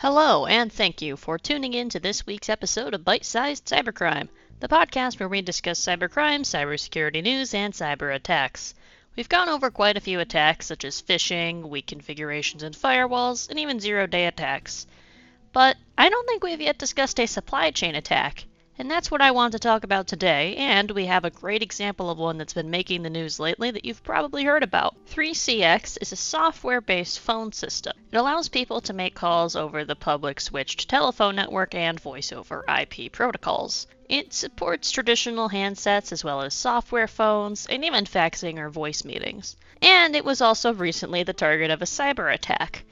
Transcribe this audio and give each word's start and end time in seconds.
Hello, 0.00 0.46
and 0.46 0.72
thank 0.72 1.02
you 1.02 1.16
for 1.16 1.40
tuning 1.40 1.74
in 1.74 1.88
to 1.88 1.98
this 1.98 2.24
week's 2.24 2.48
episode 2.48 2.94
of 2.94 3.04
Bite 3.04 3.24
Sized 3.24 3.64
Cybercrime, 3.64 4.28
the 4.60 4.68
podcast 4.68 5.18
where 5.18 5.28
we 5.28 5.42
discuss 5.42 5.80
cybercrime, 5.80 6.42
cybersecurity 6.42 7.20
news, 7.20 7.52
and 7.52 7.74
cyber 7.74 8.14
attacks. 8.14 8.76
We've 9.16 9.28
gone 9.28 9.48
over 9.48 9.72
quite 9.72 9.96
a 9.96 10.00
few 10.00 10.20
attacks, 10.20 10.66
such 10.66 10.84
as 10.84 11.02
phishing, 11.02 11.68
weak 11.68 11.88
configurations 11.88 12.62
and 12.62 12.76
firewalls, 12.76 13.50
and 13.50 13.58
even 13.58 13.80
zero 13.80 14.06
day 14.06 14.26
attacks. 14.26 14.86
But 15.52 15.76
I 15.98 16.08
don't 16.08 16.28
think 16.28 16.44
we've 16.44 16.60
yet 16.60 16.78
discussed 16.78 17.18
a 17.18 17.26
supply 17.26 17.72
chain 17.72 17.96
attack. 17.96 18.44
And 18.80 18.88
that's 18.88 19.10
what 19.10 19.20
I 19.20 19.32
want 19.32 19.50
to 19.54 19.58
talk 19.58 19.82
about 19.82 20.06
today, 20.06 20.54
and 20.54 20.92
we 20.92 21.06
have 21.06 21.24
a 21.24 21.30
great 21.30 21.64
example 21.64 22.10
of 22.10 22.18
one 22.18 22.38
that's 22.38 22.52
been 22.54 22.70
making 22.70 23.02
the 23.02 23.10
news 23.10 23.40
lately 23.40 23.72
that 23.72 23.84
you've 23.84 24.04
probably 24.04 24.44
heard 24.44 24.62
about. 24.62 24.94
3CX 25.06 25.98
is 26.00 26.12
a 26.12 26.16
software 26.16 26.80
based 26.80 27.18
phone 27.18 27.50
system. 27.50 27.96
It 28.12 28.16
allows 28.16 28.48
people 28.48 28.80
to 28.82 28.92
make 28.92 29.16
calls 29.16 29.56
over 29.56 29.84
the 29.84 29.96
public 29.96 30.40
switched 30.40 30.88
telephone 30.88 31.34
network 31.34 31.74
and 31.74 31.98
voice 31.98 32.30
over 32.30 32.64
IP 32.68 33.10
protocols. 33.10 33.88
It 34.08 34.32
supports 34.32 34.92
traditional 34.92 35.48
handsets 35.48 36.12
as 36.12 36.22
well 36.22 36.40
as 36.42 36.54
software 36.54 37.08
phones, 37.08 37.66
and 37.66 37.84
even 37.84 38.04
faxing 38.04 38.58
or 38.58 38.70
voice 38.70 39.04
meetings. 39.04 39.56
And 39.82 40.14
it 40.14 40.24
was 40.24 40.40
also 40.40 40.72
recently 40.72 41.24
the 41.24 41.32
target 41.32 41.72
of 41.72 41.82
a 41.82 41.84
cyber 41.84 42.32
attack. 42.32 42.84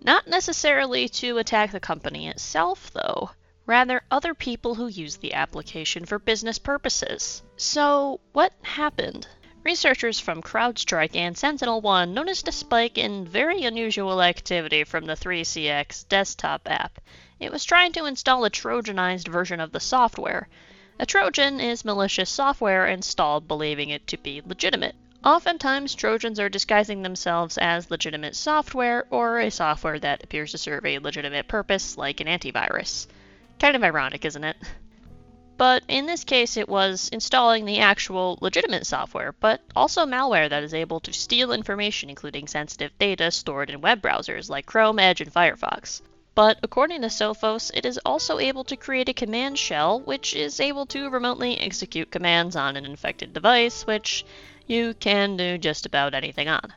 Not 0.00 0.28
necessarily 0.28 1.08
to 1.08 1.38
attack 1.38 1.72
the 1.72 1.80
company 1.80 2.28
itself, 2.28 2.92
though 2.92 3.32
rather 3.66 4.02
other 4.10 4.34
people 4.34 4.74
who 4.74 4.86
use 4.88 5.16
the 5.16 5.34
application 5.34 6.04
for 6.04 6.18
business 6.18 6.58
purposes. 6.58 7.42
So, 7.56 8.18
what 8.32 8.52
happened? 8.62 9.28
Researchers 9.64 10.18
from 10.18 10.42
CrowdStrike 10.42 11.14
and 11.14 11.36
SentinelOne 11.36 12.12
noticed 12.12 12.48
a 12.48 12.52
spike 12.52 12.98
in 12.98 13.24
very 13.24 13.62
unusual 13.62 14.20
activity 14.20 14.82
from 14.82 15.04
the 15.04 15.14
3CX 15.14 16.08
desktop 16.08 16.62
app. 16.68 17.00
It 17.38 17.52
was 17.52 17.64
trying 17.64 17.92
to 17.92 18.04
install 18.04 18.44
a 18.44 18.50
Trojanized 18.50 19.28
version 19.28 19.60
of 19.60 19.70
the 19.70 19.78
software. 19.78 20.48
A 20.98 21.06
Trojan 21.06 21.60
is 21.60 21.84
malicious 21.84 22.28
software 22.28 22.88
installed 22.88 23.46
believing 23.46 23.90
it 23.90 24.08
to 24.08 24.16
be 24.16 24.42
legitimate. 24.44 24.96
Oftentimes, 25.24 25.94
Trojans 25.94 26.40
are 26.40 26.48
disguising 26.48 27.02
themselves 27.02 27.56
as 27.56 27.92
legitimate 27.92 28.34
software 28.34 29.06
or 29.10 29.38
a 29.38 29.50
software 29.50 30.00
that 30.00 30.24
appears 30.24 30.50
to 30.50 30.58
serve 30.58 30.84
a 30.84 30.98
legitimate 30.98 31.46
purpose, 31.46 31.96
like 31.96 32.20
an 32.20 32.26
antivirus. 32.26 33.06
Kind 33.62 33.76
of 33.76 33.84
ironic, 33.84 34.24
isn't 34.24 34.42
it? 34.42 34.56
But 35.56 35.84
in 35.86 36.06
this 36.06 36.24
case, 36.24 36.56
it 36.56 36.68
was 36.68 37.08
installing 37.12 37.64
the 37.64 37.78
actual 37.78 38.36
legitimate 38.40 38.84
software, 38.88 39.30
but 39.38 39.60
also 39.76 40.04
malware 40.04 40.48
that 40.50 40.64
is 40.64 40.74
able 40.74 40.98
to 40.98 41.12
steal 41.12 41.52
information, 41.52 42.10
including 42.10 42.48
sensitive 42.48 42.90
data 42.98 43.30
stored 43.30 43.70
in 43.70 43.80
web 43.80 44.02
browsers 44.02 44.50
like 44.50 44.66
Chrome, 44.66 44.98
Edge, 44.98 45.20
and 45.20 45.32
Firefox. 45.32 46.02
But 46.34 46.58
according 46.64 47.02
to 47.02 47.06
Sophos, 47.06 47.70
it 47.72 47.86
is 47.86 48.00
also 48.04 48.40
able 48.40 48.64
to 48.64 48.76
create 48.76 49.08
a 49.08 49.14
command 49.14 49.60
shell 49.60 50.00
which 50.00 50.34
is 50.34 50.58
able 50.58 50.86
to 50.86 51.08
remotely 51.08 51.60
execute 51.60 52.10
commands 52.10 52.56
on 52.56 52.76
an 52.76 52.84
infected 52.84 53.32
device, 53.32 53.86
which 53.86 54.24
you 54.66 54.92
can 54.94 55.36
do 55.36 55.56
just 55.56 55.86
about 55.86 56.14
anything 56.14 56.48
on. 56.48 56.72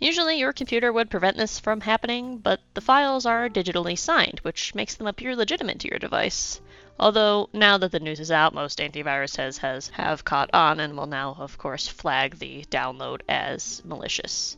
Usually 0.00 0.38
your 0.38 0.52
computer 0.52 0.92
would 0.92 1.08
prevent 1.08 1.36
this 1.36 1.60
from 1.60 1.82
happening, 1.82 2.38
but 2.38 2.60
the 2.74 2.80
files 2.80 3.24
are 3.24 3.48
digitally 3.48 3.96
signed, 3.96 4.40
which 4.40 4.74
makes 4.74 4.96
them 4.96 5.06
appear 5.06 5.36
legitimate 5.36 5.78
to 5.80 5.88
your 5.88 6.00
device. 6.00 6.60
Although 6.98 7.48
now 7.52 7.78
that 7.78 7.92
the 7.92 8.00
news 8.00 8.18
is 8.18 8.30
out, 8.30 8.54
most 8.54 8.78
antiviruses 8.80 9.58
has 9.58 9.88
have 9.88 10.24
caught 10.24 10.50
on 10.52 10.80
and 10.80 10.96
will 10.96 11.06
now 11.06 11.36
of 11.38 11.58
course 11.58 11.86
flag 11.86 12.38
the 12.38 12.64
download 12.64 13.20
as 13.28 13.82
malicious. 13.84 14.56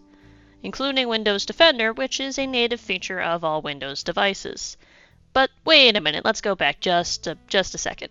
Including 0.62 1.06
Windows 1.06 1.44
Defender, 1.44 1.92
which 1.92 2.18
is 2.18 2.38
a 2.38 2.46
native 2.46 2.80
feature 2.80 3.20
of 3.20 3.44
all 3.44 3.60
Windows 3.60 4.02
devices. 4.02 4.78
But 5.34 5.50
wait 5.66 5.96
a 5.96 6.00
minute, 6.00 6.24
let's 6.24 6.40
go 6.40 6.54
back 6.54 6.80
just 6.80 7.26
a, 7.26 7.36
just 7.46 7.74
a 7.74 7.78
second. 7.78 8.10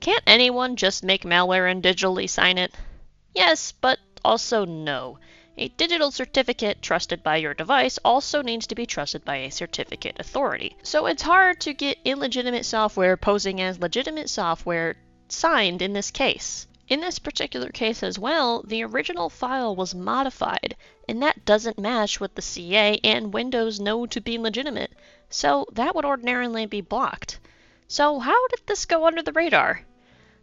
Can't 0.00 0.24
anyone 0.26 0.76
just 0.76 1.04
make 1.04 1.24
malware 1.24 1.70
and 1.70 1.82
digitally 1.82 2.28
sign 2.28 2.56
it? 2.56 2.74
Yes, 3.34 3.72
but 3.72 3.98
also 4.24 4.64
no. 4.64 5.18
A 5.58 5.68
digital 5.68 6.10
certificate 6.10 6.82
trusted 6.82 7.22
by 7.22 7.38
your 7.38 7.54
device 7.54 7.98
also 8.04 8.42
needs 8.42 8.66
to 8.66 8.74
be 8.74 8.84
trusted 8.84 9.24
by 9.24 9.36
a 9.36 9.50
certificate 9.50 10.16
authority. 10.18 10.76
So 10.82 11.06
it's 11.06 11.22
hard 11.22 11.60
to 11.62 11.72
get 11.72 11.96
illegitimate 12.04 12.66
software 12.66 13.16
posing 13.16 13.58
as 13.62 13.80
legitimate 13.80 14.28
software 14.28 14.96
signed 15.28 15.80
in 15.80 15.94
this 15.94 16.10
case. 16.10 16.66
In 16.88 17.00
this 17.00 17.18
particular 17.18 17.70
case 17.70 18.02
as 18.02 18.18
well, 18.18 18.62
the 18.64 18.84
original 18.84 19.30
file 19.30 19.74
was 19.74 19.94
modified, 19.94 20.76
and 21.08 21.22
that 21.22 21.46
doesn't 21.46 21.78
match 21.78 22.20
what 22.20 22.34
the 22.34 22.42
CA 22.42 23.00
and 23.02 23.32
Windows 23.32 23.80
know 23.80 24.04
to 24.04 24.20
be 24.20 24.36
legitimate, 24.36 24.92
so 25.30 25.64
that 25.72 25.94
would 25.94 26.04
ordinarily 26.04 26.66
be 26.66 26.82
blocked. 26.82 27.40
So 27.88 28.18
how 28.18 28.46
did 28.48 28.60
this 28.66 28.84
go 28.84 29.06
under 29.06 29.22
the 29.22 29.32
radar? 29.32 29.86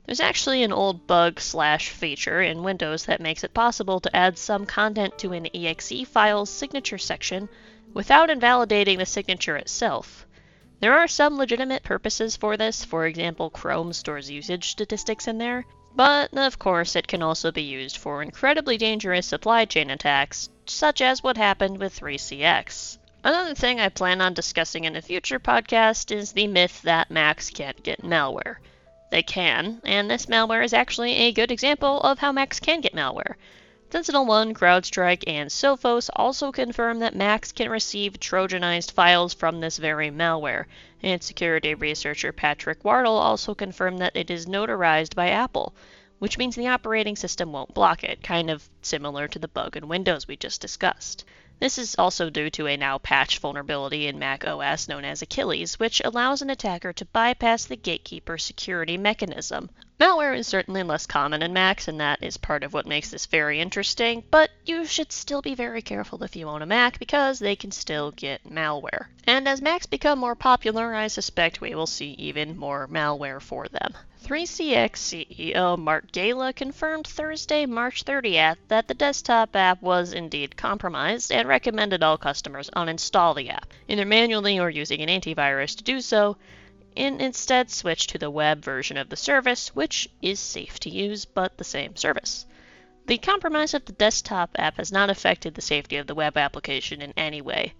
There's 0.06 0.19
actually 0.19 0.64
an 0.64 0.74
old 0.74 1.08
bug 1.08 1.40
slash 1.40 1.88
feature 1.88 2.41
in 2.41 2.62
Windows 2.62 3.06
that 3.06 3.22
makes 3.22 3.44
it 3.44 3.53
possible 3.53 4.02
to 4.02 4.14
add 4.14 4.38
some 4.38 4.66
content 4.66 5.18
to 5.19 5.31
an 5.31 5.47
exe 5.53 6.06
file's 6.06 6.50
signature 6.50 6.97
section 6.97 7.47
without 7.94 8.30
invalidating 8.30 8.97
the 8.97 9.06
signature 9.06 9.56
itself. 9.56 10.28
There 10.81 10.94
are 10.94 11.08
some 11.08 11.38
legitimate 11.38 11.84
purposes 11.84 12.36
for 12.36 12.58
this, 12.58 12.84
for 12.84 13.06
example, 13.06 13.50
Chrome 13.50 13.94
stores 13.94 14.30
usage 14.30 14.72
statistics 14.72 15.25
in 15.25 15.38
there, 15.38 15.66
but 15.96 16.34
of 16.34 16.59
course 16.59 16.97
it 16.97 17.08
can 17.08 17.24
also 17.24 17.53
be 17.53 17.64
used 17.64 17.96
for 17.96 18.22
incredibly 18.22 18.78
dangerous 18.78 19.25
supply 19.25 19.64
chain 19.64 19.90
attacks, 19.90 20.50
such 20.66 21.00
as 21.00 21.24
what 21.24 21.38
happened 21.38 21.78
with 21.78 21.97
3CX. 21.97 22.97
Another 23.24 23.56
thing 23.56 23.80
I 23.80 23.88
plan 23.88 24.20
on 24.20 24.34
discussing 24.34 24.84
in 24.84 24.97
a 24.97 25.02
future 25.02 25.40
podcast 25.40 26.14
is 26.14 26.34
the 26.34 26.47
myth 26.47 26.81
that 26.81 27.09
Macs 27.09 27.50
can't 27.50 27.81
get 27.81 28.02
malware. 28.02 28.58
They 29.13 29.22
can, 29.22 29.79
and 29.85 30.09
this 30.09 30.25
malware 30.25 30.63
is 30.63 30.74
actually 30.74 31.13
a 31.13 31.31
good 31.31 31.51
example 31.51 32.01
of 32.01 32.18
how 32.18 32.31
Macs 32.31 32.59
can 32.59 32.81
get 32.81 32.96
malware. 32.96 33.35
SentinelOne, 33.91 34.53
CrowdStrike, 34.56 35.24
and 35.28 35.51
Sophos 35.51 36.09
also 36.16 36.51
confirm 36.51 36.97
that 36.97 37.16
Macs 37.16 37.52
can 37.52 37.69
receive 37.69 38.19
Trojanized 38.19 38.91
files 38.91 39.35
from 39.35 39.59
this 39.59 39.78
very 39.78 40.09
malware, 40.09 40.66
and 41.03 41.22
security 41.22 41.75
researcher 41.75 42.31
Patrick 42.31 42.84
Wardle 42.84 43.19
also 43.19 43.53
confirmed 43.53 44.00
that 44.00 44.16
it 44.16 44.31
is 44.31 44.47
notarized 44.47 45.13
by 45.13 45.29
Apple, 45.29 45.75
which 46.18 46.40
means 46.40 46.56
the 46.56 46.69
operating 46.69 47.16
system 47.16 47.52
won't 47.52 47.75
block 47.75 48.03
it, 48.03 48.23
kind 48.23 48.50
of 48.50 48.68
similar 48.81 49.28
to 49.28 49.38
the 49.38 49.47
bug 49.47 49.78
in 49.78 49.88
Windows 49.88 50.28
we 50.28 50.35
just 50.35 50.59
discussed. 50.59 51.23
This 51.59 51.78
is 51.78 51.96
also 51.97 52.30
due 52.30 52.50
to 52.52 52.68
a 52.68 52.75
now 52.75 52.97
patched 52.97 53.40
vulnerability 53.40 54.08
in 54.08 54.19
Mac 54.19 54.46
OS 54.46 54.88
known 54.88 55.06
as 55.06 55.22
Achilles, 55.22 55.80
which 55.80 56.02
allows 56.03 56.41
an 56.41 56.50
attacker 56.50 56.91
to 56.94 57.06
bypass 57.06 57.66
the 57.66 57.75
gatekeeper 57.75 58.38
security 58.38 58.97
mechanism. 58.97 59.69
Malware 60.03 60.38
is 60.38 60.47
certainly 60.47 60.84
less 60.84 61.06
common 61.06 61.41
in 61.41 61.53
Macs, 61.53 61.88
and 61.88 61.97
that 62.02 62.22
is 62.22 62.36
part 62.36 62.66
of 62.66 62.74
what 62.74 62.86
makes 62.86 63.09
this 63.09 63.25
very 63.25 63.62
interesting, 63.62 64.22
but 64.30 64.52
you 64.66 64.86
should 64.86 65.14
still 65.14 65.41
be 65.41 65.56
very 65.56 65.81
careful 65.81 66.22
if 66.25 66.36
you 66.36 66.50
own 66.50 66.62
a 66.62 66.66
Mac 66.66 67.00
because 67.00 67.40
they 67.40 67.56
can 67.56 67.72
still 67.72 68.12
get 68.12 68.44
malware. 68.44 69.06
And 69.25 69.47
as 69.47 69.62
Macs 69.62 69.86
become 69.86 70.19
more 70.19 70.36
popular, 70.36 70.94
I 70.94 71.08
suspect 71.08 71.62
we 71.62 71.74
will 71.74 71.88
see 71.88 72.16
even 72.18 72.58
more 72.58 72.86
malware 72.90 73.41
for 73.41 73.69
them. 73.69 73.94
3CX 74.25 74.91
CEO 74.91 75.80
Mark 75.80 76.12
Gala 76.12 76.52
confirmed 76.52 77.08
Thursday, 77.08 77.66
March 77.66 78.03
30th, 78.03 78.58
that 78.68 78.90
the 78.90 78.94
desktop 78.94 79.56
app 79.56 79.81
was 79.81 80.12
indeed 80.12 80.58
compromised 80.58 81.31
and 81.31 81.47
recommended 81.47 82.03
all 82.03 82.18
customers 82.18 82.70
uninstall 82.75 83.38
the 83.38 83.50
app, 83.50 83.72
either 83.88 84.03
manually 84.03 84.59
or 84.59 84.70
using 84.70 85.00
an 85.00 85.08
antivirus 85.08 85.78
to 85.78 85.84
do 85.85 86.02
so, 86.02 86.35
and 86.95 87.21
instead 87.21 87.71
switch 87.71 88.07
to 88.07 88.17
the 88.17 88.29
web 88.29 88.63
version 88.63 88.97
of 88.97 89.09
the 89.09 89.15
service, 89.15 89.75
which 89.75 90.09
is 90.21 90.39
safe 90.39 90.79
to 90.79 90.89
use 90.89 91.25
but 91.25 91.57
the 91.57 91.63
same 91.63 91.95
service. 91.95 92.45
The 93.05 93.17
compromise 93.17 93.73
of 93.73 93.85
the 93.85 93.91
desktop 93.91 94.51
app 94.57 94.77
has 94.77 94.91
not 94.91 95.09
affected 95.09 95.55
the 95.55 95.61
safety 95.61 95.97
of 95.97 96.07
the 96.07 96.15
web 96.15 96.37
application 96.37 97.01
in 97.01 97.13
any 97.17 97.41
way. 97.41 97.73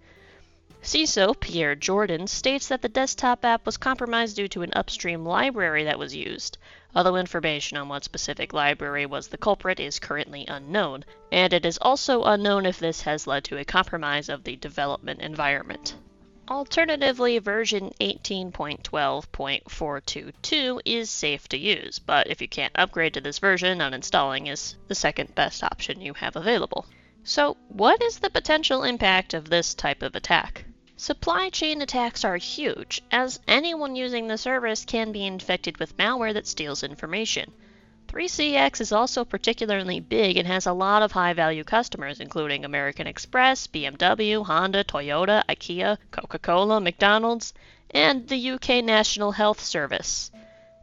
CISO 0.82 1.32
Pierre 1.32 1.74
Jourdan 1.74 2.28
states 2.28 2.68
that 2.68 2.82
the 2.82 2.90
desktop 2.90 3.42
app 3.42 3.64
was 3.64 3.78
compromised 3.78 4.36
due 4.36 4.48
to 4.48 4.60
an 4.60 4.72
upstream 4.76 5.24
library 5.24 5.84
that 5.84 5.98
was 5.98 6.14
used, 6.14 6.58
although 6.94 7.16
information 7.16 7.78
on 7.78 7.88
what 7.88 8.04
specific 8.04 8.52
library 8.52 9.06
was 9.06 9.28
the 9.28 9.38
culprit 9.38 9.80
is 9.80 9.98
currently 9.98 10.44
unknown, 10.46 11.06
and 11.32 11.54
it 11.54 11.64
is 11.64 11.78
also 11.80 12.24
unknown 12.24 12.66
if 12.66 12.78
this 12.78 13.00
has 13.00 13.26
led 13.26 13.44
to 13.44 13.56
a 13.56 13.64
compromise 13.64 14.28
of 14.28 14.44
the 14.44 14.56
development 14.56 15.22
environment. 15.22 15.94
Alternatively, 16.46 17.38
version 17.38 17.90
18.12.422 18.02 20.80
is 20.84 21.08
safe 21.08 21.48
to 21.48 21.56
use, 21.56 21.98
but 21.98 22.26
if 22.26 22.42
you 22.42 22.48
can't 22.48 22.74
upgrade 22.74 23.14
to 23.14 23.22
this 23.22 23.38
version, 23.38 23.78
uninstalling 23.78 24.50
is 24.50 24.76
the 24.86 24.94
second 24.94 25.34
best 25.34 25.64
option 25.64 26.02
you 26.02 26.12
have 26.12 26.36
available. 26.36 26.84
So, 27.22 27.56
what 27.68 28.02
is 28.02 28.18
the 28.18 28.28
potential 28.28 28.84
impact 28.84 29.32
of 29.32 29.48
this 29.48 29.72
type 29.72 30.02
of 30.02 30.14
attack? 30.14 30.66
Supply 30.98 31.48
chain 31.48 31.80
attacks 31.80 32.26
are 32.26 32.36
huge, 32.36 33.00
as 33.10 33.40
anyone 33.48 33.96
using 33.96 34.28
the 34.28 34.36
service 34.36 34.84
can 34.84 35.12
be 35.12 35.24
infected 35.24 35.78
with 35.78 35.96
malware 35.96 36.34
that 36.34 36.46
steals 36.46 36.82
information. 36.82 37.54
3CX 38.14 38.80
is 38.80 38.92
also 38.92 39.24
particularly 39.24 39.98
big 39.98 40.36
and 40.36 40.46
has 40.46 40.66
a 40.66 40.72
lot 40.72 41.02
of 41.02 41.10
high 41.10 41.32
value 41.32 41.64
customers, 41.64 42.20
including 42.20 42.64
American 42.64 43.08
Express, 43.08 43.66
BMW, 43.66 44.46
Honda, 44.46 44.84
Toyota, 44.84 45.42
IKEA, 45.48 45.98
Coca 46.12 46.38
Cola, 46.38 46.80
McDonald's, 46.80 47.52
and 47.90 48.28
the 48.28 48.50
UK 48.50 48.84
National 48.84 49.32
Health 49.32 49.60
Service. 49.60 50.30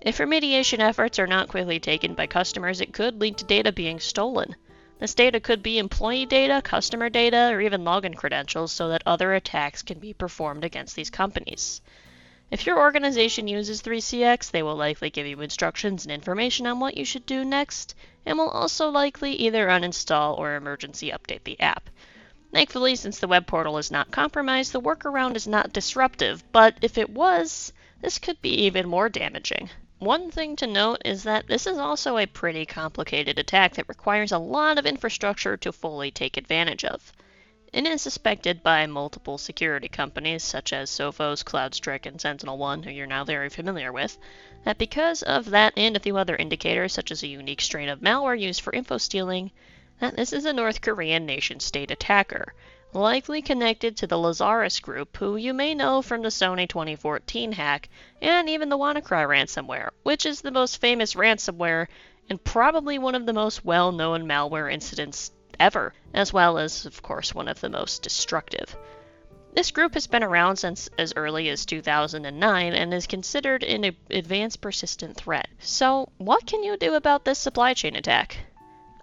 If 0.02 0.18
remediation 0.18 0.80
efforts 0.80 1.20
are 1.20 1.28
not 1.28 1.48
quickly 1.48 1.80
taken 1.80 2.16
by 2.16 2.28
customers, 2.28 2.82
it 2.82 2.92
could 2.92 3.22
lead 3.22 3.38
to 3.38 3.46
data 3.46 3.72
being 3.72 4.02
stolen. 4.02 4.54
This 5.00 5.14
data 5.14 5.40
could 5.40 5.64
be 5.64 5.80
employee 5.80 6.26
data, 6.26 6.62
customer 6.62 7.08
data, 7.10 7.52
or 7.54 7.62
even 7.62 7.86
login 7.86 8.14
credentials 8.14 8.74
so 8.74 8.90
that 8.90 9.04
other 9.06 9.34
attacks 9.34 9.84
can 9.84 10.00
be 10.00 10.12
performed 10.12 10.66
against 10.66 10.98
these 10.98 11.10
companies. 11.10 11.80
If 12.52 12.66
your 12.66 12.80
organization 12.80 13.48
uses 13.48 13.82
3CX, 13.82 14.52
they 14.52 14.62
will 14.62 14.76
likely 14.76 15.10
give 15.10 15.26
you 15.26 15.40
instructions 15.40 16.04
and 16.04 16.12
information 16.12 16.68
on 16.68 16.82
what 16.82 16.98
you 16.98 17.06
should 17.06 17.26
do 17.26 17.46
next, 17.46 17.96
and 18.26 18.38
will 18.38 18.50
also 18.50 18.90
likely 18.90 19.32
either 19.36 19.70
uninstall 19.70 20.38
or 20.38 20.56
emergency 20.56 21.12
update 21.12 21.46
the 21.46 21.58
app. 21.62 21.90
Thankfully, 22.52 22.98
since 22.98 23.20
the 23.20 23.30
web 23.30 23.48
portal 23.48 23.78
is 23.78 23.90
not 23.90 24.12
compromised, 24.12 24.74
the 24.74 24.82
workaround 24.82 25.38
is 25.38 25.48
not 25.48 25.72
disruptive, 25.72 26.44
but 26.52 26.76
if 26.82 26.98
it 26.98 27.10
was, 27.10 27.72
this 28.02 28.20
could 28.20 28.42
be 28.42 28.66
even 28.66 28.90
more 28.90 29.08
damaging. 29.08 29.70
One 30.00 30.30
thing 30.30 30.58
to 30.58 30.68
note 30.68 31.04
is 31.06 31.24
that 31.24 31.48
this 31.48 31.66
is 31.66 31.78
also 31.78 32.18
a 32.18 32.26
pretty 32.26 32.66
complicated 32.66 33.40
attack 33.40 33.76
that 33.76 33.88
requires 33.88 34.34
a 34.34 34.38
lot 34.38 34.78
of 34.78 34.86
infrastructure 34.86 35.56
to 35.56 35.72
fully 35.72 36.12
take 36.12 36.36
advantage 36.36 36.84
of. 36.84 37.14
It 37.74 37.88
is 37.88 38.02
suspected 38.02 38.64
by 38.64 38.86
multiple 38.86 39.38
security 39.38 39.88
companies 39.88 40.44
such 40.44 40.74
as 40.74 40.92
Sophos, 40.92 41.42
CrowdStrike, 41.42 42.06
and 42.06 42.20
SentinelOne, 42.20 42.84
who 42.84 42.92
you're 42.92 43.08
now 43.08 43.24
very 43.24 43.48
familiar 43.48 43.94
with, 43.94 44.18
that 44.66 44.78
because 44.78 45.24
of 45.24 45.52
that 45.52 45.72
and 45.78 45.96
a 45.96 46.02
few 46.02 46.18
other 46.18 46.36
indicators 46.36 46.92
such 46.92 47.12
as 47.12 47.24
a 47.24 47.28
unique 47.28 47.62
strain 47.62 47.88
of 47.88 48.02
malware 48.02 48.38
used 48.38 48.60
for 48.60 48.74
info 48.74 48.98
stealing, 48.98 49.52
that 50.02 50.18
this 50.18 50.34
is 50.34 50.44
a 50.44 50.52
North 50.52 50.82
Korean 50.82 51.26
nation-state 51.26 51.92
attacker, 51.92 52.54
likely 52.92 53.42
connected 53.42 53.96
to 53.96 54.06
the 54.06 54.18
Lazarus 54.18 54.82
group, 54.82 55.16
who 55.16 55.38
you 55.38 55.54
may 55.54 55.74
know 55.74 56.02
from 56.02 56.24
the 56.24 56.28
Sony 56.28 56.68
2014 56.68 57.54
hack 57.54 57.88
and 58.22 58.50
even 58.50 58.68
the 58.68 58.78
WannaCry 58.78 59.26
ransomware, 59.26 59.92
which 60.04 60.26
is 60.26 60.42
the 60.42 60.52
most 60.52 60.82
famous 60.82 61.14
ransomware 61.14 61.88
and 62.30 62.44
probably 62.44 63.00
one 63.00 63.16
of 63.16 63.26
the 63.26 63.32
most 63.32 63.64
well-known 63.64 64.28
malware 64.28 64.70
incidents 64.70 65.32
ever, 65.62 65.94
as 66.12 66.34
well 66.34 66.58
as, 66.58 66.88
of 66.88 67.04
course, 67.04 67.36
one 67.36 67.48
of 67.48 67.62
the 67.62 67.70
most 67.70 68.02
destructive. 68.02 68.76
This 69.54 69.70
group 69.70 69.94
has 69.94 70.08
been 70.08 70.24
around 70.24 70.56
since 70.56 70.90
as 70.98 71.14
early 71.16 71.50
as 71.50 71.68
2009 71.68 72.74
and 72.74 72.94
is 72.94 73.06
considered 73.06 73.64
an 73.64 73.96
advanced 74.10 74.60
persistent 74.60 75.18
threat. 75.18 75.50
So, 75.60 76.10
what 76.18 76.48
can 76.48 76.64
you 76.64 76.78
do 76.78 76.96
about 76.96 77.26
this 77.26 77.38
supply 77.38 77.76
chain 77.76 77.96
attack? 77.96 78.40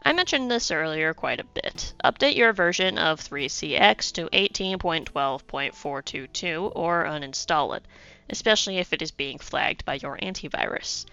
I 0.03 0.13
mentioned 0.13 0.51
this 0.51 0.71
earlier 0.71 1.15
quite 1.15 1.39
a 1.39 1.45
bit. 1.45 1.93
Update 2.03 2.35
your 2.35 2.53
version 2.53 2.99
of 2.99 3.21
3CX 3.21 4.13
to 4.15 4.29
18.12.422 4.31 6.73
or 6.75 7.05
uninstall 7.05 7.77
it, 7.77 7.85
especially 8.31 8.79
if 8.79 8.93
it 8.93 9.03
is 9.03 9.13
being 9.13 9.39
flagged 9.39 9.85
by 9.85 9.95
your 9.95 10.19
antivirus. 10.19 11.07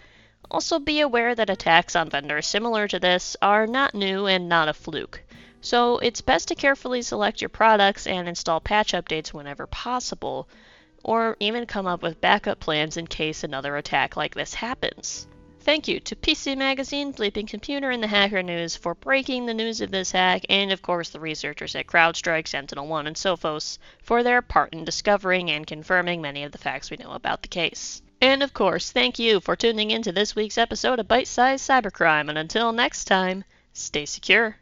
Also, 0.51 0.79
be 0.79 1.01
aware 1.01 1.33
that 1.33 1.49
attacks 1.49 1.95
on 1.95 2.09
vendors 2.09 2.45
similar 2.45 2.87
to 2.87 2.99
this 2.99 3.35
are 3.41 3.65
not 3.65 3.95
new 3.95 4.27
and 4.27 4.47
not 4.47 4.69
a 4.69 4.73
fluke. 4.73 5.23
So 5.61 5.97
it's 5.97 6.21
best 6.21 6.49
to 6.49 6.55
carefully 6.55 7.01
select 7.01 7.41
your 7.41 7.49
products 7.49 8.05
and 8.05 8.27
install 8.27 8.59
patch 8.59 8.93
updates 8.93 9.33
whenever 9.33 9.65
possible, 9.65 10.47
or 11.03 11.35
even 11.39 11.65
come 11.65 11.87
up 11.87 12.03
with 12.03 12.21
backup 12.21 12.59
plans 12.59 12.97
in 12.97 13.07
case 13.07 13.43
another 13.43 13.75
attack 13.75 14.15
like 14.15 14.35
this 14.35 14.53
happens. 14.53 15.27
Thank 15.61 15.87
you 15.87 15.99
to 16.01 16.15
PC 16.15 16.55
Magazine, 16.55 17.11
Bleeping 17.11 17.47
Computer, 17.47 17.89
and 17.89 18.03
the 18.03 18.07
Hacker 18.07 18.43
News 18.43 18.75
for 18.75 18.93
breaking 18.93 19.47
the 19.47 19.53
news 19.55 19.81
of 19.81 19.89
this 19.89 20.11
hack, 20.11 20.45
and 20.47 20.71
of 20.71 20.83
course 20.83 21.09
the 21.09 21.19
researchers 21.19 21.75
at 21.75 21.87
CrowdStrike, 21.87 22.45
SentinelOne, 22.45 23.07
and 23.07 23.15
Sophos 23.15 23.79
for 24.03 24.21
their 24.21 24.43
part 24.43 24.73
in 24.73 24.85
discovering 24.85 25.49
and 25.49 25.65
confirming 25.65 26.21
many 26.21 26.43
of 26.43 26.51
the 26.51 26.59
facts 26.59 26.91
we 26.91 26.97
know 26.97 27.13
about 27.13 27.41
the 27.41 27.47
case. 27.47 28.03
And 28.25 28.41
of 28.41 28.55
course, 28.55 28.89
thank 28.89 29.19
you 29.19 29.39
for 29.39 29.55
tuning 29.55 29.91
in 29.91 30.01
to 30.01 30.11
this 30.11 30.35
week's 30.35 30.57
episode 30.57 30.97
of 30.97 31.07
Bite 31.07 31.27
Size 31.27 31.61
Cybercrime, 31.61 32.27
and 32.27 32.39
until 32.39 32.71
next 32.71 33.05
time, 33.05 33.43
stay 33.71 34.07
secure. 34.07 34.57